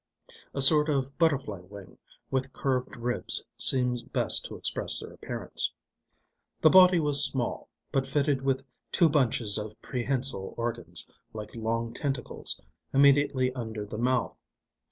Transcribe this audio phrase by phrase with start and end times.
[0.55, 1.99] (A sort of butterfly wing
[2.31, 5.71] with curved ribs seems best to express their appearance.)
[6.61, 12.59] The body was small, but fitted with two bunches of prehensile organs, like long tentacles,
[12.91, 14.35] immediately under the mouth.